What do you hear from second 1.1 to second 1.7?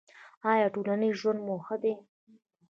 ژوند مو